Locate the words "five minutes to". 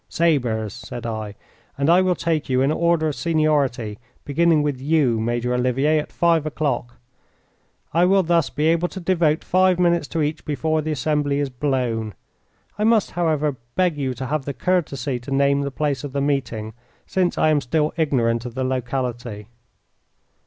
9.43-10.23